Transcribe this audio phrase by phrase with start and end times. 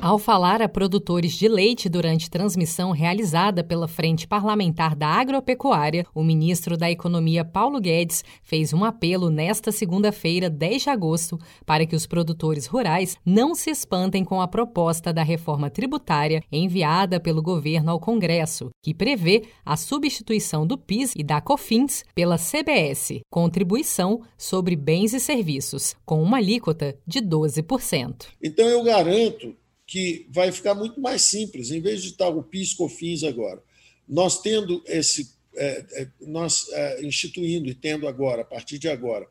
[0.00, 6.22] Ao falar a produtores de leite durante transmissão realizada pela Frente Parlamentar da Agropecuária, o
[6.22, 11.96] ministro da Economia Paulo Guedes fez um apelo nesta segunda-feira, 10 de agosto, para que
[11.96, 17.90] os produtores rurais não se espantem com a proposta da reforma tributária enviada pelo governo
[17.90, 24.76] ao Congresso, que prevê a substituição do PIS e da COFINS pela CBS, contribuição sobre
[24.76, 28.26] bens e serviços, com uma alíquota de 12%.
[28.42, 29.56] Então eu garanto
[29.86, 33.62] que vai ficar muito mais simples, em vez de estar o PIS COFINS agora.
[34.08, 39.26] Nós tendo esse, é, é, nós é, instituindo e tendo agora, a partir de agora,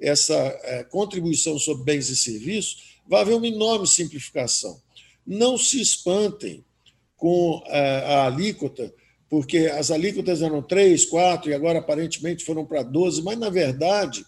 [0.00, 4.80] essa contribuição sobre bens e serviços, vai haver uma enorme simplificação.
[5.26, 6.64] Não se espantem
[7.18, 8.94] com a alíquota,
[9.28, 14.24] porque as alíquotas eram 3, 4 e agora aparentemente foram para 12, mas na verdade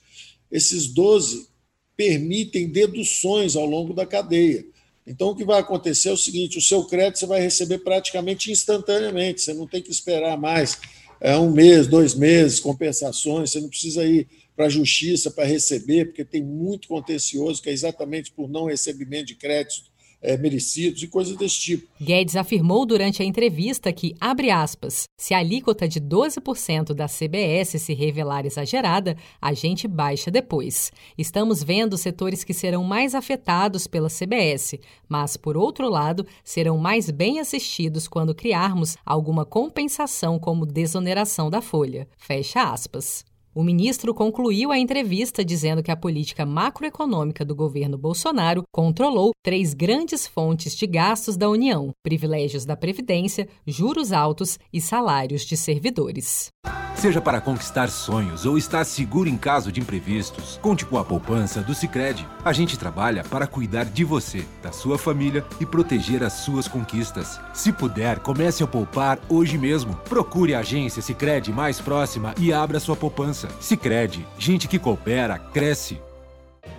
[0.51, 1.49] esses 12
[1.97, 4.67] permitem deduções ao longo da cadeia.
[5.13, 8.51] Então, o que vai acontecer é o seguinte: o seu crédito você vai receber praticamente
[8.51, 10.79] instantaneamente, você não tem que esperar mais
[11.21, 16.07] é, um mês, dois meses, compensações, você não precisa ir para a justiça para receber,
[16.07, 19.92] porque tem muito contencioso que é exatamente por não recebimento de créditos
[20.23, 21.89] é, merecidos e coisas desse tipo.
[22.01, 27.81] Guedes afirmou durante a entrevista que, abre aspas, se a alíquota de 12% da CBS
[27.81, 30.93] se revelar exagerada, a gente baixa depois.
[31.19, 34.79] Estamos vendo setores que serão mais afetados pela CBS,
[35.09, 41.61] mas, por outro lado, serão mais bem assistidos quando criarmos alguma compensação como desoneração da
[41.61, 42.07] folha.
[42.17, 43.25] Fecha aspas.
[43.55, 49.75] O ministro concluiu a entrevista dizendo que a política macroeconômica do governo Bolsonaro controlou três
[49.75, 56.51] grandes fontes de gastos da União: privilégios da Previdência, juros altos e salários de servidores.
[56.95, 61.61] Seja para conquistar sonhos ou estar seguro em caso de imprevistos, conte com a poupança
[61.61, 62.25] do Sicredi.
[62.45, 67.41] A gente trabalha para cuidar de você, da sua família e proteger as suas conquistas.
[67.53, 69.97] Se puder, comece a poupar hoje mesmo.
[70.09, 73.42] Procure a agência Sicredi mais próxima e abra sua poupança.
[73.61, 76.01] Sicredi, gente que coopera cresce.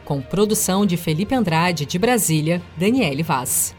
[0.06, 3.76] Com produção de Felipe Andrade de Brasília, Daniele Vaz.